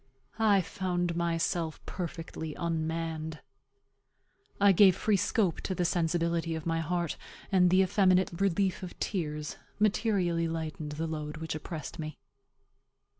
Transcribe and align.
I 0.39 0.61
found 0.61 1.15
myself 1.15 1.79
perfectly 1.85 2.55
unmanned. 2.55 3.39
I 4.59 4.71
gave 4.71 4.95
free 4.95 5.15
scope 5.15 5.61
to 5.61 5.75
the 5.75 5.85
sensibility 5.85 6.55
of 6.55 6.65
my 6.65 6.79
heart; 6.79 7.17
and 7.51 7.69
the 7.69 7.83
effeminate 7.83 8.31
relief 8.41 8.81
of 8.81 8.97
tears 8.99 9.57
materially 9.77 10.47
lightened 10.47 10.93
the 10.93 11.05
load 11.05 11.37
which 11.37 11.53
oppressed 11.53 11.99
me. 11.99 12.17